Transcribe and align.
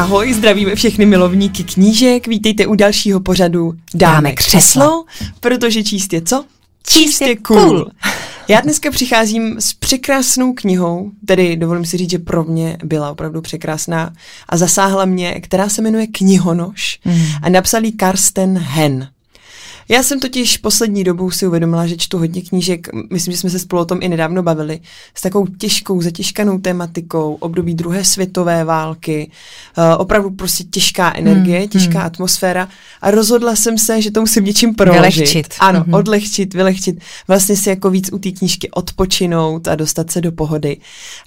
Ahoj, 0.00 0.32
zdravíme 0.34 0.74
všechny 0.74 1.06
milovníky 1.06 1.64
knížek, 1.64 2.26
vítejte 2.26 2.66
u 2.66 2.74
dalšího 2.74 3.20
pořadu 3.20 3.74
Dáme, 3.94 4.14
Dáme 4.14 4.32
křeslo, 4.32 4.60
křeslo, 4.60 5.04
protože 5.40 5.84
číst 5.84 6.12
je 6.12 6.22
co? 6.22 6.44
Číst 6.86 7.20
je 7.20 7.36
cool. 7.36 7.86
Já 8.48 8.60
dneska 8.60 8.90
přicházím 8.90 9.56
s 9.60 9.74
překrásnou 9.74 10.52
knihou, 10.52 11.10
tedy 11.26 11.56
dovolím 11.56 11.84
si 11.84 11.96
říct, 11.96 12.10
že 12.10 12.18
pro 12.18 12.44
mě 12.44 12.76
byla 12.84 13.10
opravdu 13.10 13.40
překrásná 13.40 14.12
a 14.48 14.56
zasáhla 14.56 15.04
mě, 15.04 15.40
která 15.40 15.68
se 15.68 15.82
jmenuje 15.82 16.06
Knihonoš 16.06 16.98
Mm. 17.04 17.22
a 17.42 17.48
napsal 17.48 17.84
ji 17.84 17.92
Karsten 17.92 18.58
Hen. 18.58 19.08
Já 19.90 20.02
jsem 20.02 20.20
totiž 20.20 20.58
poslední 20.58 21.04
dobou 21.04 21.30
si 21.30 21.46
uvědomila, 21.46 21.86
že 21.86 21.96
čtu 21.96 22.18
hodně 22.18 22.42
knížek, 22.42 22.88
myslím, 23.12 23.32
že 23.32 23.38
jsme 23.38 23.50
se 23.50 23.58
spolu 23.58 23.82
o 23.82 23.84
tom 23.84 23.98
i 24.02 24.08
nedávno 24.08 24.42
bavili, 24.42 24.80
s 25.14 25.20
takovou 25.22 25.46
těžkou, 25.46 26.02
zatěžkanou 26.02 26.58
tematikou, 26.58 27.34
období 27.40 27.74
druhé 27.74 28.04
světové 28.04 28.64
války, 28.64 29.30
uh, 29.78 29.84
opravdu 29.98 30.30
prostě 30.30 30.64
těžká 30.64 31.12
energie, 31.16 31.58
Hmm, 31.58 31.68
těžká 31.68 31.98
hmm. 31.98 32.06
atmosféra 32.06 32.68
a 33.02 33.10
rozhodla 33.10 33.56
jsem 33.56 33.78
se, 33.78 34.02
že 34.02 34.10
to 34.10 34.20
musím 34.20 34.44
něčím 34.44 34.74
proložit. 34.74 35.14
Vylehčit. 35.16 35.54
Ano, 35.60 35.80
Mhm. 35.86 35.94
odlehčit, 35.94 36.54
vylehčit, 36.54 37.00
vlastně 37.28 37.56
si 37.56 37.68
jako 37.68 37.90
víc 37.90 38.12
u 38.12 38.18
té 38.18 38.30
knížky 38.30 38.70
odpočinout 38.70 39.68
a 39.68 39.74
dostat 39.74 40.10
se 40.10 40.20
do 40.20 40.32
pohody. 40.32 40.76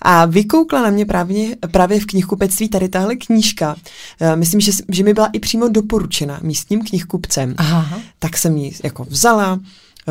A 0.02 0.26
vykoukla 0.26 0.82
na 0.82 0.90
mě 0.90 1.06
právě, 1.06 1.56
právě 1.72 2.00
v 2.00 2.06
knihkupectví 2.06 2.70
tady 2.70 2.90
tahle 2.90 3.16
knížka. 3.16 3.76
Uh, 4.22 4.36
myslím, 4.36 4.62
že, 4.62 4.72
že 4.92 5.04
mi 5.04 5.14
byla 5.14 5.28
i 5.34 5.40
přímo 5.40 5.68
doporučena 5.68 6.40
místním 6.42 6.82
knihkupcem 6.84 7.54
Aha. 7.58 8.00
tak 8.20 8.38
jsem 8.38 8.53
ji 8.58 8.74
jako 8.84 9.04
vzala, 9.04 9.60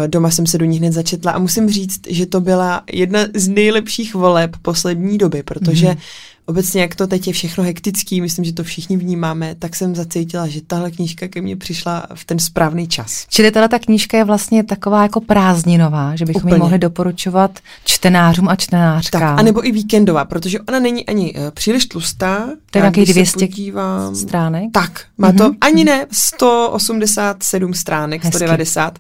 doma 0.06 0.30
jsem 0.30 0.46
se 0.46 0.58
do 0.58 0.64
ní 0.64 0.78
hned 0.78 0.92
začetla 0.92 1.32
a 1.32 1.38
musím 1.38 1.70
říct, 1.70 2.00
že 2.08 2.26
to 2.26 2.40
byla 2.40 2.82
jedna 2.92 3.20
z 3.34 3.48
nejlepších 3.48 4.14
voleb 4.14 4.56
poslední 4.62 5.18
doby, 5.18 5.42
protože 5.42 5.86
Mhm. 5.86 5.94
mm. 5.96 6.00
obecně 6.46 6.82
jak 6.82 6.94
to 6.94 7.06
teď 7.06 7.26
je 7.26 7.32
všechno 7.32 7.64
hektický, 7.64 8.20
myslím, 8.20 8.44
že 8.44 8.52
to 8.52 8.64
všichni 8.64 8.96
vnímáme, 8.96 9.54
tak 9.58 9.76
jsem 9.76 9.94
zacítila, 9.94 10.46
že 10.48 10.60
tahle 10.66 10.90
knížka 10.90 11.28
ke 11.28 11.40
mně 11.42 11.56
přišla 11.56 12.06
v 12.14 12.24
ten 12.24 12.38
správný 12.38 12.88
čas. 12.88 13.26
Čili 13.30 13.50
tato 13.50 13.68
ta 13.68 13.78
knížka 13.78 14.18
je 14.18 14.24
vlastně 14.24 14.64
taková 14.64 15.02
jako 15.02 15.20
prázdninová, 15.20 16.16
že 16.16 16.24
bychom 16.24 16.42
Úplně. 16.42 16.54
ji 16.54 16.58
mohli 16.58 16.78
doporučovat 16.78 17.58
čtenářům 17.84 18.48
a 18.48 18.56
čtenářkám. 18.56 19.20
Tak, 19.20 19.38
anebo 19.38 19.66
i 19.66 19.72
víkendová, 19.72 20.24
protože 20.24 20.60
ona 20.60 20.78
není 20.80 21.06
ani 21.06 21.34
uh, 21.34 21.40
příliš 21.50 21.86
tlustá. 21.86 22.46
To 22.70 22.78
je 22.78 22.82
nějakých 22.82 23.04
když 23.04 23.14
200 23.14 23.38
se 23.40 23.46
podívám, 23.46 24.14
stránek? 24.16 24.64
Tak, 24.72 25.04
má 25.18 25.32
to 25.32 25.44
Mhm. 25.44 25.56
ani 25.60 25.84
ne 25.84 26.06
187 26.12 27.74
stránek, 27.74 28.24
Hezky. 28.24 28.36
190. 28.38 28.98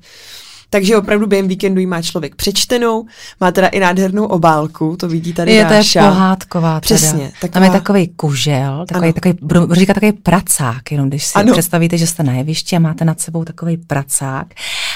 Takže 0.72 0.96
opravdu 0.96 1.26
během 1.26 1.48
víkendu 1.48 1.80
ji 1.80 1.86
má 1.86 2.02
člověk 2.02 2.34
přečtenou, 2.34 3.04
má 3.40 3.52
teda 3.52 3.68
i 3.68 3.80
nádhernou 3.80 4.24
obálku, 4.26 4.96
to 4.96 5.08
vidí 5.08 5.32
tady 5.32 5.52
Je 5.52 5.64
to 5.64 5.72
je 5.72 5.82
pohádková 5.98 6.70
teda. 6.70 6.80
Přesně, 6.80 7.32
Tam 7.40 7.50
taková- 7.50 7.64
je 7.64 7.70
takový 7.70 8.08
kužel, 8.08 8.84
takový, 8.88 9.04
Ano. 9.06 9.12
takový, 9.12 9.34
budu 9.42 9.74
říkat 9.74 9.94
takový 9.94 10.12
pracák, 10.12 10.92
jenom 10.92 11.08
když 11.08 11.26
si 11.26 11.32
Ano. 11.34 11.52
představíte, 11.52 11.98
že 11.98 12.06
jste 12.06 12.22
na 12.22 12.32
jevišti 12.32 12.76
a 12.76 12.78
máte 12.78 13.04
nad 13.04 13.20
sebou 13.20 13.44
takový 13.44 13.76
pracák. 13.76 14.46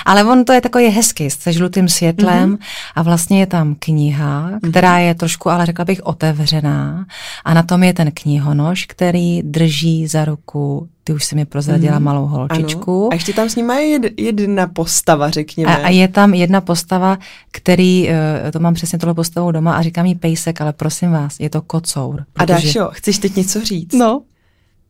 Ale 0.05 0.25
on 0.25 0.45
to 0.45 0.53
je 0.53 0.61
takový 0.61 0.87
hezký, 0.87 1.31
se 1.31 1.53
žlutým 1.53 1.89
světlem 1.89 2.49
Mhm. 2.51 2.59
a 2.95 3.03
vlastně 3.03 3.41
je 3.41 3.47
tam 3.47 3.75
kniha, 3.79 4.51
která 4.71 4.99
je 4.99 5.15
trošku, 5.15 5.51
ale 5.51 5.67
řekla 5.67 5.85
bych, 5.85 6.01
otevřená 6.07 7.07
a 7.45 7.55
na 7.55 7.63
tom 7.63 7.83
je 7.83 7.93
ten 7.93 8.11
knihonož, 8.15 8.85
který 8.87 9.43
drží 9.43 10.07
za 10.07 10.25
ruku, 10.25 10.89
ty 11.05 11.13
už 11.13 11.25
si 11.25 11.35
mi 11.37 11.45
prozradila 11.45 11.99
malou 11.99 12.27
holčičku. 12.27 13.01
Ano. 13.03 13.09
A 13.11 13.15
ještě 13.15 13.33
tam 13.33 13.49
s 13.49 13.57
ním 13.57 13.71
je 13.71 13.83
jed, 13.83 14.21
jedna 14.21 14.67
postava, 14.67 15.31
řekněme. 15.31 15.77
A, 15.77 15.87
a 15.87 15.89
je 15.89 16.09
tam 16.09 16.35
jedna 16.35 16.61
postava, 16.61 17.19
který, 17.53 18.11
eh, 18.11 18.53
to 18.53 18.59
mám 18.61 18.75
přesně 18.75 18.99
tohle 18.99 19.15
postavu 19.15 19.53
doma 19.53 19.75
a 19.77 19.83
říkám 19.83 20.07
jí 20.07 20.15
pejsek, 20.15 20.61
ale 20.61 20.73
prosím 20.73 21.11
vás, 21.11 21.41
je 21.41 21.51
to 21.51 21.63
kocour. 21.63 22.25
a 22.37 22.45
Dášo, 22.45 22.89
chceš 22.93 23.19
teď 23.19 23.37
něco 23.37 23.65
říct? 23.65 23.93
No. 23.95 24.23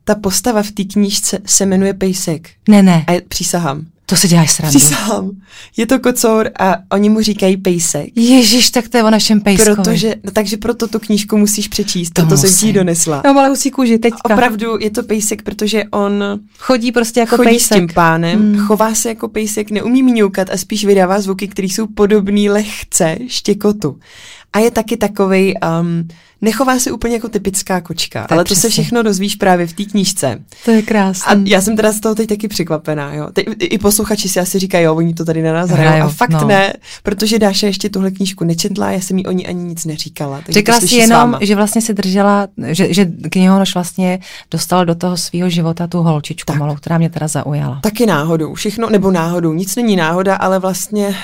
Ta 0.03 0.15
postava 0.15 0.63
v 0.63 0.71
té 0.71 0.83
knížce 0.83 1.39
se 1.45 1.65
jmenuje 1.65 1.93
Pejsek. 1.93 2.49
Ne, 2.69 2.83
ne, 2.83 3.03
A 3.07 3.11
je, 3.11 3.21
přísahám. 3.21 3.85
To 4.09 4.15
si 4.15 4.27
děláš 4.27 4.51
srandu. 4.51 4.79
Přísahám. 4.79 5.31
Je 5.77 5.85
to 5.85 5.99
kocour 5.99 6.49
a 6.59 6.75
oni 6.91 7.09
mu 7.09 7.21
říkají 7.21 7.57
Pejsek. 7.57 8.09
Ježíš, 8.15 8.71
tak 8.71 8.87
to 8.87 8.97
je 8.97 9.03
o 9.03 9.09
našem 9.09 9.41
pejskovi. 9.41 9.75
Protože, 9.75 10.15
no, 10.23 10.31
takže 10.31 10.57
proto 10.57 10.87
tu 10.87 10.99
knížku 10.99 11.37
musíš 11.37 11.67
přečíst, 11.67 12.09
To 12.13 12.21
proto 12.21 12.37
jsem 12.37 12.53
ti 12.53 12.65
ji 12.67 12.73
donesla. 12.73 13.21
No, 13.25 13.39
ale 13.39 13.49
husí 13.49 13.71
kůži, 13.71 13.99
teďka. 13.99 14.33
Opravdu 14.33 14.77
je 14.79 14.89
to 14.89 15.03
pejsek, 15.03 15.41
protože 15.41 15.83
on 15.91 16.23
Chodí 16.57 16.91
prostě 16.91 17.19
jako 17.19 17.37
chodí 17.37 17.49
pejsek. 17.49 17.77
s 17.77 17.79
tím 17.79 17.87
pánem, 17.93 18.39
Hmm. 18.39 18.57
chová 18.65 18.95
se 18.95 19.09
jako 19.09 19.27
pejsek, 19.27 19.71
neumí 19.71 20.03
mňoukat 20.03 20.49
a 20.49 20.57
spíš 20.57 20.85
vydává 20.85 21.21
zvuky, 21.21 21.47
které 21.47 21.67
jsou 21.67 21.87
podobný 21.87 22.49
lehce 22.49 23.17
štěkotu. 23.27 23.99
A 24.53 24.59
je 24.59 24.71
taky 24.71 24.97
takovej, 24.97 25.53
um, 25.81 26.07
nechová 26.41 26.79
se 26.79 26.91
úplně 26.91 27.13
jako 27.15 27.29
typická 27.29 27.81
kočka, 27.81 28.21
Tak 28.21 28.31
ale 28.31 28.43
to 28.43 28.55
se 28.55 28.59
přesně. 28.59 28.69
všechno 28.83 29.03
dozvíš 29.03 29.35
právě 29.35 29.67
v 29.67 29.73
té 29.73 29.83
knížce. 29.83 30.39
To 30.65 30.71
je 30.71 30.81
krásné. 30.81 31.33
A 31.35 31.39
já 31.45 31.61
jsem 31.61 31.75
teda 31.75 31.91
z 31.91 31.99
toho 31.99 32.15
teď 32.15 32.29
taky 32.29 32.47
překvapená, 32.47 33.13
jo. 33.13 33.27
Teď, 33.33 33.45
i- 33.59 33.77
posluchači 33.77 34.29
si 34.29 34.39
asi 34.39 34.59
říkají, 34.59 34.85
jo, 34.85 34.95
oni 34.95 35.13
to 35.13 35.25
tady 35.25 35.41
na 35.41 35.53
nás 35.53 35.69
hrajou. 35.69 36.05
A 36.05 36.09
fakt 36.09 36.29
no. 36.29 36.47
ne, 36.47 36.73
protože 37.03 37.39
Dáša 37.39 37.67
ještě 37.67 37.89
tuhle 37.89 38.11
knížku 38.11 38.43
nečetla, 38.43 38.91
já 38.91 38.99
jsem 39.01 39.17
jí 39.17 39.25
o 39.25 39.31
ní 39.31 39.47
ani 39.47 39.63
nic 39.63 39.85
neříkala. 39.85 40.35
takže 40.45 40.53
Řekla 40.59 40.79
to 40.79 40.87
si 40.87 40.95
jenom, 40.95 41.37
že 41.41 41.55
vlastně 41.55 41.81
si 41.81 41.93
držela, 41.93 42.47
že, 42.67 42.93
že 42.93 43.05
knihonoš 43.05 43.73
vlastně 43.73 44.19
dostal 44.51 44.85
do 44.85 44.95
toho 44.95 45.17
svého 45.17 45.49
života 45.49 45.87
tu 45.87 45.97
holčičku 45.97 46.45
Tak. 46.53 46.59
malou, 46.59 46.75
která 46.75 46.97
mě 46.97 47.09
teda 47.09 47.27
zaujala. 47.27 47.79
Taky 47.83 48.05
náhodou, 48.05 48.53
všechno, 48.53 48.89
nebo 48.89 49.11
náhodou, 49.11 49.53
nic 49.53 49.75
není 49.75 49.95
náhoda, 49.95 50.35
ale 50.35 50.59
vlastně 50.59 51.15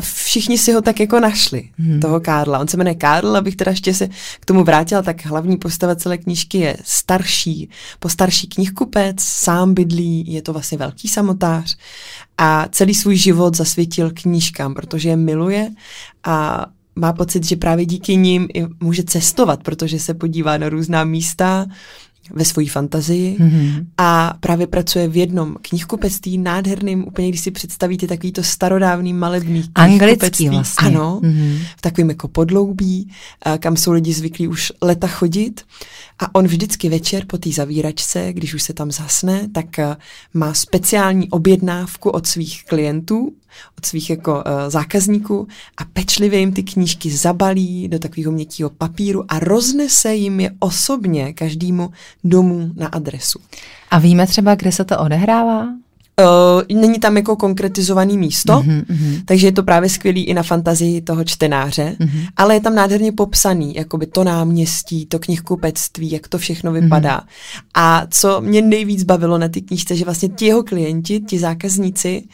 všichni 0.00 0.58
si 0.58 0.72
ho 0.72 0.82
tak 0.82 1.00
jako 1.00 1.20
našli, 1.20 1.68
hmm. 1.78 2.00
toho 2.00 2.20
Karla. 2.20 2.58
On 2.58 2.68
se 2.68 2.76
jmenuje 2.76 2.94
Karl, 2.94 3.36
abych 3.36 3.56
teda 3.56 3.70
ještě 3.70 3.94
se 3.94 4.08
k 4.40 4.44
tomu 4.46 4.64
vrátila, 4.64 5.02
tak 5.02 5.26
hlavní 5.26 5.56
postava 5.56 5.94
celé 5.94 6.18
knížky 6.18 6.58
je 6.58 6.76
starší, 6.84 7.70
postarší 7.98 8.46
knihkupec, 8.46 9.16
sám 9.20 9.74
bydlí, 9.74 10.32
je 10.32 10.42
to 10.42 10.52
vlastně 10.52 10.78
velký 10.78 11.08
samotář 11.08 11.76
a 12.38 12.68
celý 12.72 12.94
svůj 12.94 13.16
život 13.16 13.56
zasvětil 13.56 14.10
knížkám, 14.14 14.74
protože 14.74 15.08
je 15.08 15.16
miluje 15.16 15.70
a 16.24 16.66
má 16.96 17.12
pocit, 17.12 17.44
že 17.44 17.56
právě 17.56 17.86
díky 17.86 18.16
nim 18.16 18.48
i 18.54 18.66
může 18.80 19.02
cestovat, 19.02 19.62
protože 19.62 19.98
se 19.98 20.14
podívá 20.14 20.58
na 20.58 20.68
různá 20.68 21.04
místa 21.04 21.66
ve 22.34 22.44
své 22.44 22.66
fantazii 22.66 23.36
Mhm. 23.38 23.86
a 23.98 24.34
právě 24.40 24.66
pracuje 24.66 25.08
v 25.08 25.16
jednom 25.16 25.56
knihkupectví 25.62 26.38
nádherným, 26.38 27.04
úplně 27.08 27.28
když 27.28 27.40
si 27.40 27.50
představíte 27.50 28.06
takový 28.06 28.32
to 28.32 28.42
starodávný 28.42 29.12
malebný 29.12 29.64
Anglický 29.74 29.98
knihkupectví. 30.06 30.48
vlastně. 30.48 30.88
Ano, 30.88 31.20
Mhm. 31.22 31.58
v 31.76 31.80
takovým 31.80 32.08
jako 32.08 32.28
podloubí, 32.28 33.10
kam 33.58 33.76
jsou 33.76 33.92
lidi 33.92 34.12
zvyklí 34.12 34.48
už 34.48 34.72
leta 34.82 35.06
chodit. 35.06 35.60
A 36.18 36.34
on 36.34 36.46
vždycky 36.46 36.88
večer 36.88 37.24
po 37.26 37.38
té 37.38 37.50
zavíračce, 37.50 38.32
když 38.32 38.54
už 38.54 38.62
se 38.62 38.72
tam 38.72 38.90
zasne, 38.92 39.48
tak 39.52 39.66
má 40.34 40.54
speciální 40.54 41.30
objednávku 41.30 42.10
od 42.10 42.26
svých 42.26 42.64
klientů, 42.64 43.32
od 43.78 43.86
svých 43.86 44.10
jako 44.10 44.34
uh, 44.34 44.42
zákazníků 44.68 45.48
a 45.76 45.84
pečlivě 45.92 46.38
jim 46.40 46.52
ty 46.52 46.62
knížky 46.62 47.10
zabalí 47.10 47.88
do 47.88 47.98
takového 47.98 48.32
měkkého 48.32 48.70
papíru 48.70 49.24
a 49.28 49.38
roznese 49.38 50.14
jim 50.14 50.40
je 50.40 50.50
osobně 50.58 51.32
každému 51.32 51.90
domů 52.24 52.70
na 52.76 52.86
adresu. 52.86 53.38
A 53.90 53.98
víme 53.98 54.26
třeba, 54.26 54.54
kde 54.54 54.72
se 54.72 54.84
to 54.84 54.98
odehrává? 54.98 55.68
Uh, 56.20 56.80
není 56.80 56.98
tam 56.98 57.16
jako 57.16 57.36
konkretizovaný 57.36 58.18
místo, 58.18 58.62
Mhm, 58.62 58.82
mhm. 58.88 59.16
takže 59.24 59.46
je 59.46 59.52
to 59.52 59.62
právě 59.62 59.88
skvělý 59.88 60.24
i 60.24 60.34
na 60.34 60.42
fantazii 60.42 61.00
toho 61.00 61.24
čtenáře, 61.24 61.96
Mhm. 61.98 62.20
ale 62.36 62.54
je 62.54 62.60
tam 62.60 62.74
nádherně 62.74 63.12
popsaný, 63.12 63.74
jakoby 63.74 64.06
to 64.06 64.24
náměstí, 64.24 65.06
to 65.06 65.18
knihkupectví, 65.18 66.10
jak 66.10 66.28
to 66.28 66.38
všechno 66.38 66.72
vypadá. 66.72 67.20
A 67.74 68.06
co 68.10 68.40
mě 68.40 68.62
nejvíc 68.62 69.02
bavilo 69.02 69.38
na 69.38 69.48
ty 69.48 69.60
knížce, 69.62 69.96
že 69.96 70.04
vlastně 70.04 70.28
ti 70.28 70.46
jeho 70.46 70.62
klienti, 70.62 71.20
ti 71.20 71.38
zákazníci 71.38 72.22
uh, 72.24 72.30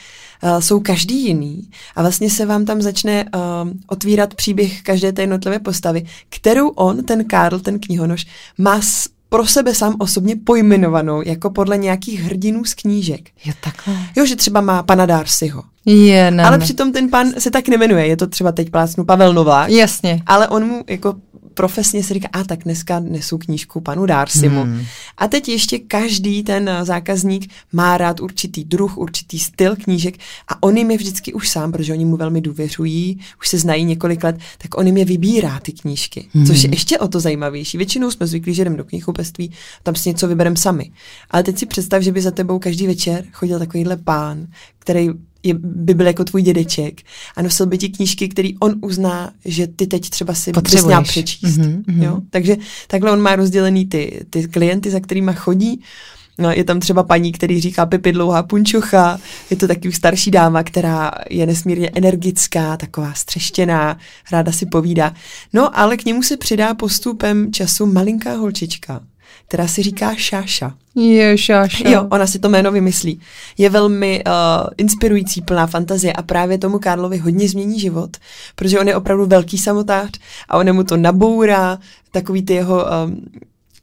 jsou 0.61 0.81
každý 0.81 1.25
jiný 1.27 1.71
a 1.97 2.03
vlastně 2.03 2.31
se 2.31 2.47
vám 2.47 2.65
tam 2.65 2.83
začne 2.83 3.25
uh, 3.25 3.71
otvírat 3.87 4.35
příběh 4.35 4.83
každé 4.83 5.13
té 5.13 5.22
jednotlivé 5.22 5.59
postavy, 5.59 6.07
kterou 6.28 6.69
on, 6.69 7.05
ten 7.05 7.25
Karl, 7.25 7.59
ten 7.60 7.78
knihonoš, 7.78 8.27
má 8.59 8.81
s, 8.81 9.09
pro 9.28 9.47
sebe 9.47 9.75
sám 9.75 9.97
osobně 9.99 10.37
pojmenovanou 10.37 11.22
jako 11.27 11.51
podle 11.51 11.78
nějakých 11.78 12.21
hrdinů 12.21 12.65
z 12.65 12.75
knížek. 12.75 13.31
Jo, 13.45 13.53
takhle. 13.60 13.95
Jo, 14.16 14.27
že 14.27 14.37
třeba 14.37 14.60
má 14.60 14.83
pana 14.83 15.07
Darcyho. 15.07 15.63
Je, 15.87 16.31
ne, 16.31 16.45
Ale 16.45 16.59
ne. 16.59 16.65
přitom 16.65 16.93
ten 16.93 17.10
pan 17.10 17.33
se 17.39 17.51
tak 17.51 17.69
nemenuje, 17.69 18.07
je 18.07 18.16
to 18.16 18.27
třeba 18.27 18.53
teď 18.53 18.71
plácnu 18.71 19.05
Pavel 19.05 19.34
Novák, 19.34 19.71
Jasně. 19.71 20.22
ale 20.27 20.49
on 20.49 20.65
mu 20.65 20.84
jako 20.89 21.15
profesně 21.57 22.05
se 22.05 22.15
říká, 22.15 22.29
a 22.33 22.45
tak 22.45 22.65
dneska 22.65 23.01
nesu 23.01 23.39
knížku 23.39 23.81
panu 23.81 24.07
Darcymu. 24.07 24.63
Hmm. 24.63 24.85
A 25.17 25.29
teď 25.29 25.49
ještě 25.49 25.79
každý 25.79 26.43
ten 26.43 26.69
eh, 26.69 26.85
zákazník 26.85 27.51
má 27.73 27.99
rád 27.99 28.21
určitý 28.21 28.65
druh, 28.65 28.99
určitý 28.99 29.39
styl 29.39 29.77
knížek 29.77 30.15
a 30.49 30.63
on 30.63 30.77
jim 30.77 30.91
je 30.91 30.97
vždycky 30.97 31.33
už 31.33 31.49
sám, 31.49 31.73
protože 31.73 31.93
oni 31.93 32.05
mu 32.05 32.17
velmi 32.17 32.41
důvěřují, 32.41 33.21
už 33.41 33.49
se 33.49 33.59
znají 33.59 33.85
několik 33.85 34.25
let, 34.25 34.37
tak 34.59 34.79
on 34.79 34.87
jim 34.87 34.97
je 34.97 35.05
vybírá 35.05 35.61
ty 35.61 35.73
knížky, 35.73 36.29
Hmm. 36.33 36.47
což 36.47 36.63
je 36.63 36.71
ještě 36.71 36.99
o 36.99 37.09
to 37.09 37.21
zajímavější. 37.21 37.79
Většinou 37.79 38.11
jsme 38.11 38.27
zvyklí, 38.27 38.55
že 38.55 38.65
jdeme 38.65 38.77
do 38.77 38.85
knihkupectví, 38.85 39.53
tam 39.83 39.95
si 39.95 40.09
něco 40.09 40.29
vybereme 40.29 40.57
sami. 40.57 40.91
Ale 41.31 41.43
teď 41.43 41.59
si 41.59 41.67
představ, 41.67 42.03
že 42.03 42.13
by 42.13 42.23
za 42.23 42.31
tebou 42.31 42.59
každý 42.59 42.87
večer 42.87 43.25
chodil 43.33 43.59
takovýhle 43.59 43.97
pán, 43.97 44.47
který 44.79 45.11
je, 45.47 45.54
by 45.59 45.95
byl 45.95 46.07
jako 46.07 46.25
tvůj 46.25 46.43
dědeček 46.43 47.01
a 47.37 47.43
nosil 47.43 47.66
by 47.66 47.78
ti 47.78 47.89
knížky, 47.89 48.28
který 48.28 48.59
on 48.59 48.75
uzná, 48.83 49.33
že 49.45 49.66
ty 49.66 49.87
teď 49.87 50.10
třeba 50.10 50.34
si 50.34 50.53
bys 50.53 50.84
měl 50.84 51.03
přečíst. 51.03 51.59
Mm-hmm, 51.59 51.83
mm-hmm. 51.83 52.03
Jo? 52.03 52.21
Takže 52.31 52.57
takhle 52.87 53.13
on 53.13 53.21
má 53.21 53.37
rozdělený 53.37 53.87
ty, 53.87 54.27
ty 54.31 54.48
klienty, 54.48 54.91
za 54.91 55.01
kterými 55.01 55.33
chodí. 55.34 55.83
No, 56.39 56.51
je 56.51 56.65
tam 56.65 56.81
třeba 56.81 57.03
paní, 57.03 57.33
který 57.33 57.60
říká 57.60 57.87
Pipi 57.87 58.13
dlouhá 58.13 58.43
punčucha, 58.43 59.19
je 59.51 59.57
to 59.57 59.69
taky 59.69 59.93
starší 59.93 60.31
dáma, 60.31 60.63
která 60.63 61.10
je 61.31 61.47
nesmírně 61.47 61.91
energická, 61.95 62.77
taková 62.77 63.15
střeštěná, 63.15 63.98
ráda 64.33 64.53
si 64.53 64.66
povídá. 64.66 65.15
No, 65.53 65.78
ale 65.78 65.97
k 65.97 66.04
němu 66.04 66.22
se 66.22 66.37
přidá 66.37 66.75
postupem 66.75 67.53
času 67.53 67.87
malinká 67.87 68.37
holčička, 68.37 69.01
která 69.48 69.69
si 69.69 69.83
říká 69.83 70.15
Šáša. 70.15 70.75
Je 70.95 71.39
Šáša. 71.39 71.89
Jo, 71.89 72.07
ona 72.10 72.27
si 72.27 72.39
to 72.39 72.48
jméno 72.48 72.72
vymyslí. 72.72 73.21
Je 73.59 73.71
velmi 73.71 74.25
uh, 74.27 74.33
inspirující, 74.77 75.43
plná 75.43 75.66
fantazie 75.66 76.13
a 76.13 76.22
právě 76.22 76.59
tomu 76.59 76.78
Karlovi 76.78 77.19
hodně 77.19 77.48
změní 77.48 77.81
život, 77.81 78.16
protože 78.54 78.81
on 78.81 78.89
je 78.89 78.97
opravdu 78.97 79.27
velký 79.27 79.59
samotář 79.59 80.10
a 80.48 80.59
on 80.59 80.72
mu 80.72 80.84
to 80.84 80.97
nabourá, 80.97 81.78
takový 82.10 82.43
ty 82.43 82.54
jeho 82.54 82.84
um, 82.84 83.21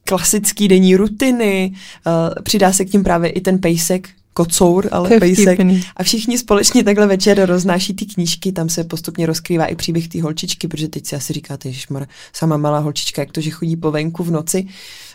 klasický 0.04 0.68
denní 0.68 0.96
rutiny, 0.96 1.74
uh, 2.06 2.44
přidá 2.44 2.74
se 2.74 2.86
k 2.86 2.90
tím 2.90 3.04
právě 3.04 3.30
i 3.30 3.42
ten 3.42 3.60
pejsek, 3.60 4.10
kocour, 4.34 4.90
ale 4.92 5.20
pejsek. 5.20 5.60
A 5.96 6.04
všichni 6.04 6.38
společně 6.38 6.84
takhle 6.84 7.08
večer 7.08 7.46
roznáší 7.46 7.94
ty 7.94 8.06
knížky, 8.06 8.52
tam 8.52 8.70
se 8.70 8.84
postupně 8.84 9.26
rozkrývá 9.26 9.66
i 9.66 9.76
příběh 9.76 10.08
té 10.08 10.22
holčičky, 10.22 10.68
protože 10.68 10.88
teď 10.88 11.06
si 11.06 11.16
asi 11.16 11.34
říkáte, 11.34 11.72
že 11.72 11.86
sama 12.34 12.58
malá 12.58 12.80
holčička, 12.80 13.22
jak 13.22 13.32
to, 13.32 13.42
že 13.42 13.50
chodí 13.50 13.76
po 13.76 13.92
venku 13.92 14.24
v 14.24 14.32
noci, 14.32 14.68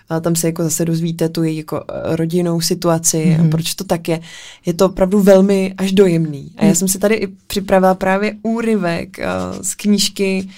a 0.09 0.21
tam 0.21 0.37
se 0.37 0.47
jako 0.47 0.63
zase 0.63 0.85
dozvíte 0.85 1.29
tu 1.29 1.43
její 1.43 1.57
jako 1.57 1.85
eh, 1.89 2.17
rodinnou 2.17 2.61
situaci 2.61 3.37
a 3.39 3.43
mhm. 3.43 3.51
proč 3.51 3.75
to 3.75 3.85
tak 3.85 4.09
je. 4.09 4.21
Je 4.67 4.73
to 4.73 4.87
opravdu 4.87 5.21
velmi 5.21 5.75
až 5.79 5.93
dojemný. 5.93 6.53
A 6.57 6.65
já 6.65 6.69
mhm. 6.69 6.77
jsem 6.77 6.89
si 6.89 6.99
tady 6.99 7.15
i 7.15 7.27
připravila 7.27 7.95
právě 7.95 8.35
úryvek 8.43 9.19
uh, 9.19 9.63
z 9.63 9.75
knížky, 9.75 10.49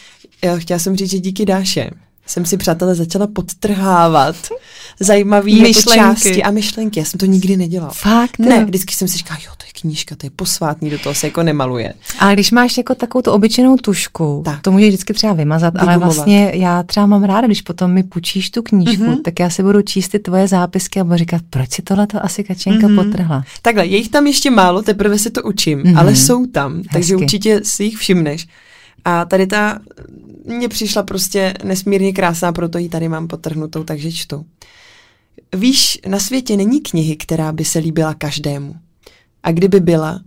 uh, 0.45 0.59
chtěla 0.59 0.79
jsem 0.79 0.97
říct, 0.97 1.11
že 1.11 1.19
díky 1.19 1.47
Dáše 1.47 1.91
jsem 2.31 2.47
si, 2.47 2.57
přátelé, 2.57 2.95
začala 2.95 3.27
podtrhávat 3.27 4.37
zajímavé 5.01 5.51
jako 5.51 5.95
části 5.95 6.43
a 6.43 6.51
myšlenky. 6.51 7.01
Já 7.01 7.05
jsem 7.05 7.19
to 7.19 7.27
nikdy 7.27 7.57
nedělala. 7.57 7.93
Fakt? 7.93 8.39
Ne, 8.39 8.65
vždycky 8.65 8.95
jsem 8.95 9.09
si 9.09 9.17
říkala, 9.17 9.41
jo, 9.47 9.53
to 9.57 9.65
je 9.67 9.70
knížka, 9.81 10.17
to 10.17 10.27
je 10.27 10.31
posvátný, 10.31 10.91
do 10.91 10.99
toho 10.99 11.15
se 11.15 11.27
jako 11.27 11.43
nemaluje. 11.43 11.95
Ale 12.19 12.33
když 12.33 12.51
máš 12.51 12.77
jako 12.77 12.95
takovou 12.95 13.23
tu 13.23 13.31
obyčejnou 13.31 13.77
tušku, 13.77 14.43
tak. 14.45 14.61
to 14.61 14.71
můžeš 14.71 14.89
vždycky 14.89 15.15
třeba 15.15 15.33
vymazat, 15.33 15.75
Vygumovat. 15.75 16.03
ale 16.03 16.05
vlastně 16.05 16.53
já 16.55 16.83
třeba 16.83 17.07
mám 17.07 17.25
ráda, 17.25 17.47
když 17.47 17.63
potom 17.63 17.93
mi 17.93 18.03
půjčíš 18.03 18.51
tu 18.51 18.63
knížku, 18.63 19.05
mm-hmm. 19.05 19.23
tak 19.23 19.41
já 19.41 19.51
si 19.51 19.63
budu 19.63 19.83
číst 19.83 20.09
ty 20.09 20.19
tvoje 20.19 20.49
zápisky 20.49 21.01
a 21.01 21.05
budu 21.05 21.17
říkat, 21.17 21.43
proč 21.51 21.71
si 21.71 21.83
tohle 21.83 22.07
to 22.07 22.25
asi 22.25 22.45
Kačenka 22.45 22.87
mm-hmm. 22.87 23.05
potrhla. 23.05 23.45
Takhle, 23.63 23.87
je 23.87 23.97
jich 23.97 24.09
tam 24.09 24.27
ještě 24.27 24.51
málo, 24.51 24.83
teprve 24.83 25.19
se 25.19 25.31
to 25.31 25.43
učím, 25.43 25.79
mm-hmm. 25.79 25.99
ale 25.99 26.17
jsou 26.17 26.47
tam, 26.47 26.77
Hezky. 26.77 26.89
takže 26.93 27.17
určitě 27.17 27.61
si 27.65 27.85
jich 27.85 27.97
všimneš. 27.97 28.49
A 29.05 29.25
tady 29.25 29.47
ta 29.47 29.79
mně 30.45 30.69
přišla 30.69 31.03
prostě 31.03 31.55
nesmírně 31.65 32.13
krásná, 32.13 32.53
proto 32.53 32.79
ji 32.79 32.89
tady 32.89 33.09
mám 33.09 33.29
potrhnutou, 33.29 33.85
takže 33.85 34.13
čtu. 34.13 34.45
Víš, 35.57 35.99
na 36.09 36.19
světě 36.19 36.57
není 36.57 36.81
knihy, 36.81 37.17
která 37.17 37.53
by 37.53 37.65
se 37.65 37.79
líbila 37.79 38.15
každému. 38.15 38.75
A 39.43 39.53
kdyby 39.53 39.81
byla, 39.81 40.21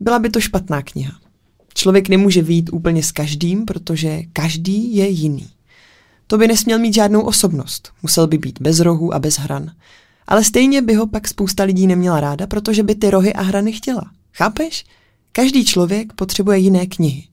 byla 0.00 0.18
by 0.18 0.30
to 0.30 0.40
špatná 0.40 0.82
kniha. 0.82 1.12
Člověk 1.74 2.08
nemůže 2.08 2.42
výjít 2.42 2.72
úplně 2.72 3.02
s 3.02 3.12
každým, 3.12 3.64
protože 3.64 4.22
každý 4.32 4.96
je 4.96 5.08
jiný. 5.08 5.48
To 6.26 6.38
by 6.38 6.48
nesměl 6.48 6.78
mít 6.78 6.94
žádnou 6.94 7.22
osobnost. 7.22 7.92
Musel 8.02 8.26
by 8.26 8.38
být 8.38 8.60
bez 8.60 8.80
rohů 8.80 9.14
a 9.14 9.18
bez 9.18 9.38
hran. 9.38 9.70
Ale 10.26 10.44
stejně 10.44 10.82
by 10.82 10.94
ho 10.94 11.06
pak 11.06 11.28
spousta 11.28 11.64
lidí 11.64 11.86
neměla 11.86 12.20
ráda, 12.20 12.46
protože 12.46 12.82
by 12.82 12.94
ty 12.94 13.10
rohy 13.10 13.32
a 13.32 13.42
hrany 13.42 13.72
chtěla. 13.72 14.02
Chápeš? 14.34 14.84
Každý 15.32 15.64
člověk 15.64 16.12
potřebuje 16.12 16.58
jiné 16.58 16.86
knihy. 16.86 17.24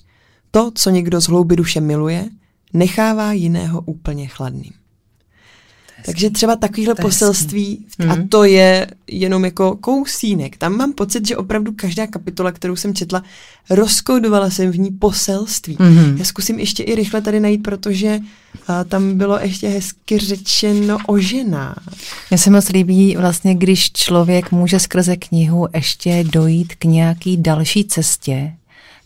To, 0.51 0.71
co 0.75 0.89
někdo 0.89 1.21
z 1.21 1.27
hlouby 1.27 1.56
duše 1.56 1.81
miluje, 1.81 2.29
nechává 2.74 3.33
jiného 3.33 3.81
úplně 3.81 4.27
chladným. 4.27 4.74
Takže 6.05 6.29
třeba 6.29 6.55
takovýhle 6.55 6.95
to 6.95 7.01
poselství, 7.01 7.85
a 7.99 8.13
hmm. 8.13 8.27
to 8.27 8.44
je 8.44 8.88
jenom 9.07 9.45
jako 9.45 9.75
kousínek. 9.75 10.57
Tam 10.57 10.77
mám 10.77 10.94
pocit, 10.94 11.27
že 11.27 11.38
opravdu 11.38 11.71
každá 11.71 12.07
kapitola, 12.07 12.51
kterou 12.51 12.75
jsem 12.75 12.95
četla, 12.95 13.23
rozkodovala 13.69 14.49
jsem 14.49 14.71
v 14.71 14.79
ní 14.79 14.91
poselství. 14.91 15.75
Mm-hmm. 15.75 16.17
Já 16.17 16.25
zkusím 16.25 16.59
ještě 16.59 16.83
i 16.83 16.95
rychle 16.95 17.21
tady 17.21 17.39
najít, 17.39 17.63
protože 17.63 18.19
a, 18.67 18.83
tam 18.83 19.17
bylo 19.17 19.39
ještě 19.39 19.67
hezky 19.67 20.17
řečeno 20.17 20.97
o 21.07 21.17
ženách. 21.17 21.83
Mně 22.29 22.38
se 22.38 22.50
moc 22.50 22.69
líbí 22.69 23.15
vlastně, 23.15 23.55
když 23.55 23.91
člověk 23.91 24.51
může 24.51 24.79
skrze 24.79 25.15
knihu 25.17 25.67
ještě 25.73 26.23
dojít 26.23 26.75
k 26.75 26.85
nějaký 26.85 27.38
další 27.38 27.85
cestě, 27.85 28.53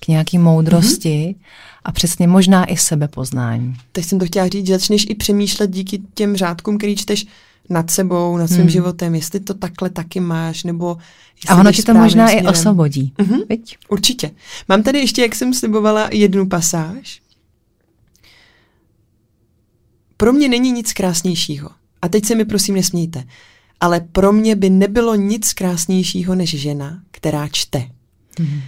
k 0.06 0.08
nějaký 0.08 0.38
moudrosti 0.38 1.10
mm-hmm. 1.10 1.46
a 1.84 1.92
přesně 1.92 2.28
možná 2.28 2.66
i 2.66 2.78
sebepoznání. 2.78 3.76
Teď 3.92 4.06
jsem 4.06 4.20
to 4.20 4.26
chtěla 4.26 4.48
říct, 4.48 4.68
že 4.68 4.74
začneš 4.74 5.06
i 5.10 5.16
přemýšlet 5.16 5.72
díky 5.72 6.02
těm 6.14 6.36
řádkům, 6.36 6.78
který 6.78 6.96
čteš 6.96 7.26
nad 7.70 7.92
sebou, 7.92 8.38
nad 8.38 8.48
svým 8.48 8.62
hmm. 8.62 8.70
životem, 8.70 9.16
jestli 9.16 9.40
to 9.40 9.54
takhle 9.54 9.90
taky 9.90 10.20
máš, 10.20 10.64
nebo 10.64 10.98
A 11.48 11.56
ono 11.56 11.72
ti 11.72 11.84
to 11.84 11.94
možná 11.94 12.28
směrem. 12.28 12.46
i 12.46 12.50
osvobodí, 12.50 13.14
mm-hmm. 13.18 13.46
Viď? 13.50 13.78
Určitě. 13.90 14.32
Mám 14.68 14.84
tady 14.84 15.00
ještě, 15.00 15.22
jak 15.22 15.36
jsem 15.36 15.54
slibovala, 15.54 16.10
jednu 16.12 16.48
pasáž. 16.48 17.22
Pro 20.18 20.34
mě 20.34 20.50
není 20.50 20.72
nic 20.72 20.94
krásnějšího. 20.94 21.70
A 22.02 22.10
teď 22.10 22.26
se 22.26 22.36
mi 22.36 22.46
prosím 22.46 22.76
nesmějte. 22.76 23.24
Ale 23.80 24.00
pro 24.00 24.34
mě 24.34 24.56
by 24.56 24.70
nebylo 24.70 25.16
nic 25.16 25.54
krásnějšího 25.54 26.36
než 26.36 26.50
žena, 26.50 27.00
která 27.12 27.48
čte. 27.52 27.90
Mm. 28.40 28.62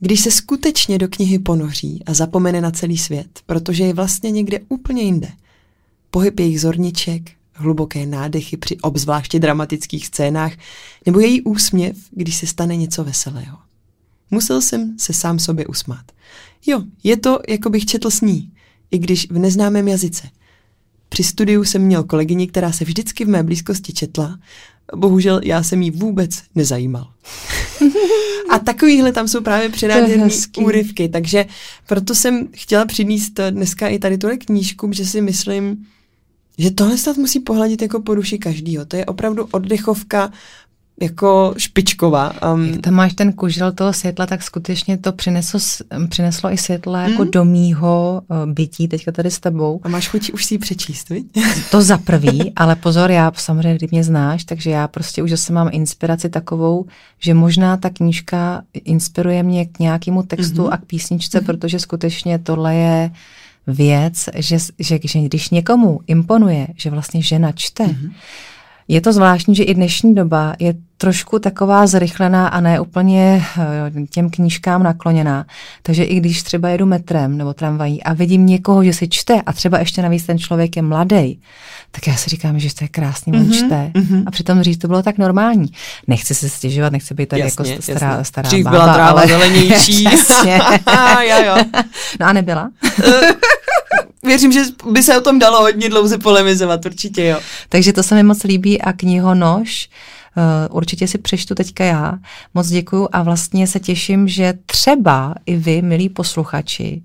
Když 0.00 0.20
se 0.20 0.30
skutečně 0.30 0.98
do 0.98 1.08
knihy 1.08 1.38
ponoří 1.38 2.02
a 2.06 2.14
zapomene 2.14 2.60
na 2.60 2.70
celý 2.70 2.98
svět, 2.98 3.40
protože 3.46 3.84
je 3.84 3.94
vlastně 3.94 4.30
někde 4.30 4.60
úplně 4.68 5.02
jinde. 5.02 5.28
Pohyb 6.10 6.40
jejich 6.40 6.60
zorniček, 6.60 7.22
hluboké 7.52 8.06
nádechy 8.06 8.56
při 8.56 8.76
obzvláště 8.76 9.38
dramatických 9.38 10.06
scénách 10.06 10.52
nebo 11.06 11.20
její 11.20 11.42
úsměv, 11.42 11.96
když 12.10 12.36
se 12.36 12.46
stane 12.46 12.76
něco 12.76 13.04
veselého. 13.04 13.58
Musel 14.30 14.60
jsem 14.60 14.98
se 14.98 15.12
sám 15.12 15.38
sobě 15.38 15.66
usmát. 15.66 16.04
Jo, 16.66 16.82
je 17.02 17.16
to, 17.16 17.38
jako 17.48 17.70
bych 17.70 17.86
četl 17.86 18.10
s 18.10 18.20
ní, 18.20 18.52
i 18.90 18.98
když 18.98 19.30
v 19.30 19.38
neznámém 19.38 19.88
jazyce. 19.88 20.28
Při 21.08 21.24
studiu 21.24 21.64
jsem 21.64 21.82
měl 21.82 22.04
kolegyni, 22.04 22.46
která 22.46 22.72
se 22.72 22.84
vždycky 22.84 23.24
v 23.24 23.28
mé 23.28 23.42
blízkosti 23.42 23.92
četla, 23.92 24.38
bohužel 24.96 25.40
já 25.44 25.62
jsem 25.62 25.82
jí 25.82 25.90
vůbec 25.90 26.42
nezajímal. 26.54 27.12
A 28.50 28.58
takovýhle 28.58 29.12
tam 29.12 29.28
jsou 29.28 29.40
právě 29.40 29.68
předáděné 29.68 30.28
úryvky, 30.58 31.08
takže 31.08 31.46
proto 31.86 32.14
jsem 32.14 32.48
chtěla 32.52 32.84
přinést 32.84 33.40
dneska 33.50 33.88
i 33.88 33.98
tady 33.98 34.18
tuhle 34.18 34.36
knížku, 34.36 34.92
že 34.92 35.06
si 35.06 35.20
myslím, 35.20 35.86
že 36.58 36.70
tohle 36.70 36.98
snad 36.98 37.16
musí 37.16 37.40
pohladit 37.40 37.82
jako 37.82 38.00
po 38.00 38.14
duši 38.14 38.38
každýho. 38.38 38.84
To 38.84 38.96
je 38.96 39.04
opravdu 39.04 39.48
oddechovka 39.50 40.32
jako 41.00 41.54
špičková. 41.56 42.32
Um, 42.52 42.64
Jak 42.64 42.80
tam 42.80 42.94
máš 42.94 43.14
ten 43.14 43.32
kužel 43.32 43.72
toho 43.72 43.92
světla, 43.92 44.26
tak 44.26 44.42
skutečně 44.42 44.98
to 44.98 45.12
přineslo, 45.12 45.60
přineslo 46.08 46.52
i 46.52 46.56
světla 46.56 47.02
jako 47.02 47.24
mm. 47.24 47.30
do 47.30 47.44
mýho 47.44 48.22
uh, 48.28 48.52
bytí, 48.52 48.88
teďka 48.88 49.12
tady 49.12 49.30
s 49.30 49.40
tebou. 49.40 49.80
A 49.82 49.88
máš 49.88 50.08
chuť 50.08 50.32
už 50.32 50.44
si 50.44 50.54
ji 50.54 50.58
přečíst, 50.58 51.08
viď? 51.08 51.26
To 51.70 51.82
za 51.82 51.98
prvý, 51.98 52.52
ale 52.56 52.76
pozor, 52.76 53.10
já 53.10 53.32
samozřejmě, 53.36 53.74
kdy 53.74 53.88
mě 53.90 54.04
znáš, 54.04 54.44
takže 54.44 54.70
já 54.70 54.88
prostě 54.88 55.22
už 55.22 55.30
zase 55.30 55.52
mám 55.52 55.68
inspiraci 55.72 56.28
takovou, 56.28 56.86
že 57.18 57.34
možná 57.34 57.76
ta 57.76 57.90
knížka 57.90 58.62
inspiruje 58.72 59.42
mě 59.42 59.66
k 59.66 59.78
nějakému 59.78 60.22
textu 60.22 60.62
mm-hmm. 60.62 60.72
a 60.72 60.76
k 60.76 60.84
písničce, 60.84 61.40
mm-hmm. 61.40 61.46
protože 61.46 61.78
skutečně 61.78 62.38
tohle 62.38 62.74
je 62.74 63.10
věc, 63.66 64.28
že, 64.34 64.58
že, 64.78 64.98
že 65.04 65.20
když 65.20 65.50
někomu 65.50 66.00
imponuje, 66.06 66.66
že 66.76 66.90
vlastně 66.90 67.22
žena 67.22 67.52
čte, 67.52 67.84
mm-hmm 67.84 68.10
je 68.88 69.00
to 69.00 69.12
zvláštní, 69.12 69.54
že 69.54 69.62
i 69.62 69.74
dnešní 69.74 70.14
doba 70.14 70.54
je 70.58 70.74
trošku 70.98 71.38
taková 71.38 71.86
zrychlená 71.86 72.48
a 72.48 72.60
ne 72.60 72.80
úplně 72.80 73.44
eh, 73.58 74.06
těm 74.10 74.30
knížkám 74.30 74.82
nakloněná. 74.82 75.46
Takže 75.82 76.04
i 76.04 76.16
když 76.16 76.42
třeba 76.42 76.68
jedu 76.68 76.86
metrem 76.86 77.36
nebo 77.38 77.54
tramvají 77.54 78.02
a 78.02 78.12
vidím 78.12 78.46
někoho, 78.46 78.84
že 78.84 78.92
si 78.92 79.08
čte 79.08 79.40
a 79.46 79.52
třeba 79.52 79.78
ještě 79.78 80.02
navíc 80.02 80.26
ten 80.26 80.38
člověk 80.38 80.76
je 80.76 80.82
mladý, 80.82 81.40
tak 81.90 82.06
já 82.06 82.16
si 82.16 82.30
říkám, 82.30 82.58
že 82.58 82.74
to 82.74 82.84
je 82.84 82.88
krásný, 82.88 83.32
mm-hmm, 83.32 83.46
on 83.46 83.52
čte. 83.52 83.90
Mm-hmm. 83.94 84.22
A 84.26 84.30
přitom 84.30 84.62
říct, 84.62 84.78
to 84.78 84.88
bylo 84.88 85.02
tak 85.02 85.18
normální. 85.18 85.66
Nechci 86.06 86.34
se 86.34 86.48
stěžovat, 86.48 86.92
nechci 86.92 87.14
být 87.14 87.28
tady 87.28 87.42
jasně, 87.42 87.70
jako 87.70 87.82
stará, 87.82 88.08
jasně. 88.08 88.24
stará 88.24 88.48
Dřív 88.48 88.64
bába. 88.64 88.76
byla 88.76 88.94
tráva 88.94 89.20
ale... 89.20 89.26
zelenější. 89.26 90.04
jo, 91.28 91.36
jo. 91.46 91.56
No 92.20 92.26
a 92.26 92.32
nebyla? 92.32 92.70
Eh, 94.26 94.28
věřím, 94.28 94.52
že 94.52 94.60
by 94.90 95.02
se 95.02 95.18
o 95.18 95.20
tom 95.20 95.38
dalo 95.38 95.60
hodně 95.60 95.88
dlouze 95.88 96.18
polemizovat, 96.18 96.86
určitě 96.86 97.24
jo. 97.24 97.40
Takže 97.68 97.92
to 97.92 98.02
se 98.02 98.14
mi 98.14 98.22
moc 98.22 98.42
líbí 98.42 98.82
a 98.82 98.92
knihonož, 98.92 99.88
Uh, 100.68 100.76
určitě 100.76 101.08
si 101.08 101.18
přečtu 101.18 101.54
teďka 101.54 101.84
já. 101.84 102.18
Moc 102.54 102.68
děkuju 102.68 103.08
a 103.12 103.22
vlastně 103.22 103.66
se 103.66 103.80
těším, 103.80 104.28
že 104.28 104.54
třeba 104.66 105.34
i 105.46 105.56
vy, 105.56 105.82
milí 105.82 106.08
posluchači, 106.08 107.02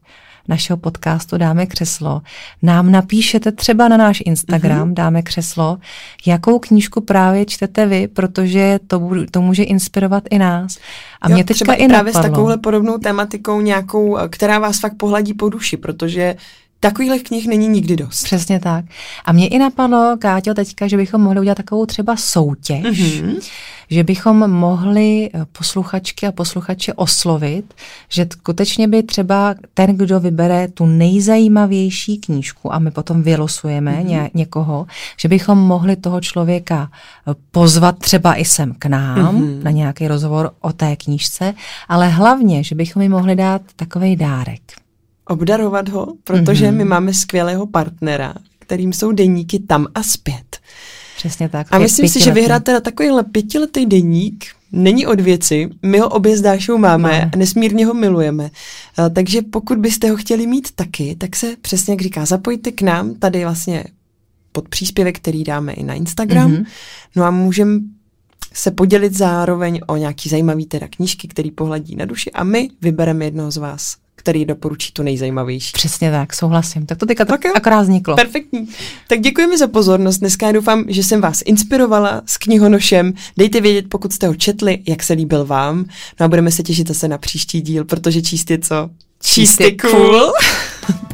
našeho 0.47 0.77
podcastu 0.77 1.37
Dáme 1.37 1.65
křeslo, 1.65 2.21
nám 2.61 2.91
napíšete 2.91 3.51
třeba 3.51 3.87
na 3.87 3.97
náš 3.97 4.23
Instagram 4.25 4.89
mm-hmm. 4.89 4.93
Dáme 4.93 5.21
křeslo, 5.21 5.77
jakou 6.25 6.59
knížku 6.59 7.01
právě 7.01 7.45
čtete 7.45 7.85
vy, 7.85 8.07
protože 8.07 8.79
to, 8.87 9.09
to 9.31 9.41
může 9.41 9.63
inspirovat 9.63 10.23
i 10.29 10.39
nás. 10.39 10.77
A 11.21 11.29
jo, 11.29 11.35
mě 11.35 11.43
teďka 11.43 11.55
třeba 11.55 11.73
i 11.73 11.87
právě 11.87 12.13
napadlo. 12.13 12.29
s 12.29 12.31
takovouhle 12.31 12.57
podobnou 12.57 12.97
tematikou 12.97 13.61
nějakou, 13.61 14.17
která 14.29 14.59
vás 14.59 14.79
fakt 14.79 14.97
pohladí 14.97 15.33
po 15.33 15.49
duši, 15.49 15.77
protože 15.77 16.35
Takových 16.83 17.23
knih 17.23 17.47
není 17.47 17.67
nikdy 17.67 17.95
dost. 17.95 18.23
Přesně 18.23 18.59
tak. 18.59 18.85
A 19.25 19.31
mě 19.31 19.47
i 19.47 19.59
napadlo, 19.59 20.15
Káťo, 20.19 20.53
teďka, 20.53 20.87
že 20.87 20.97
bychom 20.97 21.21
mohli 21.21 21.39
udělat 21.39 21.55
takovou 21.55 21.85
třeba 21.85 22.15
soutěž, 22.15 22.83
mm-hmm. 22.83 23.39
že 23.89 24.03
bychom 24.03 24.51
mohli 24.51 25.29
eh, 25.33 25.45
posluchačky 25.51 26.27
a 26.27 26.31
posluchače 26.31 26.93
oslovit, 26.93 27.73
že 28.09 28.27
skutečně 28.31 28.87
by 28.87 29.03
třeba 29.03 29.55
ten, 29.73 29.97
kdo 29.97 30.19
vybere 30.19 30.67
tu 30.67 30.85
nejzajímavější 30.85 32.17
knížku 32.17 32.73
a 32.73 32.79
my 32.79 32.91
potom 32.91 33.23
vylosujeme 33.23 33.91
mm-hmm. 33.91 34.05
ně, 34.05 34.29
někoho, 34.33 34.87
že 35.17 35.29
bychom 35.29 35.57
mohli 35.57 35.95
toho 35.95 36.21
člověka 36.21 36.89
eh, 36.91 37.33
pozvat 37.51 37.99
třeba 37.99 38.35
i 38.35 38.45
sem 38.45 38.73
k 38.79 38.85
nám 38.85 39.41
mm-hmm. 39.41 39.63
na 39.63 39.71
nějaký 39.71 40.07
rozhovor 40.07 40.51
o 40.61 40.73
té 40.73 40.95
knížce, 40.95 41.53
ale 41.87 42.07
hlavně, 42.09 42.63
že 42.63 42.75
bychom 42.75 43.01
jim 43.01 43.11
mohli 43.11 43.35
dát 43.35 43.61
takový 43.75 44.15
dárek 44.15 44.80
obdarovat 45.31 45.89
ho, 45.89 46.07
protože 46.23 46.65
mm-hmm. 46.65 46.77
my 46.77 46.85
máme 46.85 47.13
skvělého 47.13 47.67
partnera, 47.67 48.33
kterým 48.59 48.93
jsou 48.93 49.11
deníky 49.11 49.59
tam 49.59 49.87
a 49.95 50.03
zpět. 50.03 50.57
Přesně 51.17 51.49
tak. 51.49 51.67
A 51.71 51.79
myslím 51.79 52.09
si, 52.09 52.19
že 52.19 52.31
vyhrát 52.31 52.63
teda 52.63 52.79
takovýhle 52.79 53.23
pětiletý 53.23 53.85
deník 53.85 54.45
není 54.71 55.07
od 55.07 55.19
věci, 55.19 55.69
my 55.81 55.99
ho 55.99 56.09
obě 56.09 56.37
s 56.37 56.41
Dášou 56.41 56.77
máme, 56.77 57.03
máme. 57.03 57.29
a 57.33 57.37
nesmírně 57.37 57.85
ho 57.85 57.93
milujeme. 57.93 58.49
Eh, 58.99 59.09
takže 59.09 59.41
pokud 59.41 59.77
byste 59.77 60.09
ho 60.09 60.17
chtěli 60.17 60.47
mít 60.47 60.71
taky, 60.75 61.15
tak 61.15 61.35
se 61.35 61.55
přesně 61.61 61.93
jak 61.93 62.01
říká, 62.01 62.25
zapojte 62.25 62.71
k 62.71 62.81
nám 62.81 63.15
tady 63.15 63.43
vlastně 63.43 63.83
pod 64.51 64.69
příspěvek, 64.69 65.17
který 65.17 65.43
dáme 65.43 65.73
i 65.73 65.83
na 65.83 65.93
Instagram. 65.93 66.51
Mm-hmm. 66.51 66.65
No 67.15 67.23
a 67.23 67.31
můžeme 67.31 67.79
se 68.53 68.71
podělit 68.71 69.13
zároveň 69.13 69.79
o 69.87 69.97
nějaký 69.97 70.29
zajímavý 70.29 70.65
teda 70.65 70.87
knížky, 70.87 71.27
který 71.27 71.51
pohladí 71.51 71.95
na 71.95 72.05
duši 72.05 72.31
a 72.31 72.43
my 72.43 72.69
vybereme 72.81 73.25
jednoho 73.25 73.51
z 73.51 73.57
vás 73.57 73.95
který 74.21 74.45
doporučí 74.45 74.91
tu 74.91 75.03
nejzajímavější. 75.03 75.71
Přesně 75.73 76.11
tak, 76.11 76.33
souhlasím. 76.33 76.85
Tak 76.85 76.97
to 76.97 77.05
teďka 77.05 77.25
tak 77.25 77.45
akorát 77.55 77.81
vzniklo. 77.81 78.15
Perfektní. 78.15 78.67
Tak 79.07 79.19
děkujeme 79.19 79.57
za 79.57 79.67
pozornost. 79.67 80.17
Dneska 80.17 80.45
já 80.45 80.51
doufám, 80.51 80.85
že 80.87 81.03
jsem 81.03 81.21
vás 81.21 81.41
inspirovala 81.45 82.21
s 82.25 82.37
knihonošem. 82.37 83.13
Dejte 83.37 83.61
vědět, 83.61 83.85
pokud 83.89 84.13
jste 84.13 84.27
ho 84.27 84.35
četli, 84.35 84.79
jak 84.87 85.03
se 85.03 85.13
líbil 85.13 85.45
vám. 85.45 85.85
No 86.19 86.25
a 86.25 86.29
budeme 86.29 86.51
se 86.51 86.63
těšit 86.63 86.87
zase 86.87 87.07
na 87.07 87.17
příští 87.17 87.61
díl, 87.61 87.85
protože 87.85 88.21
číst 88.21 88.51
je 88.51 88.59
co? 88.59 88.89
Číst 89.23 89.61
je 89.61 89.71
cool. 89.77 90.31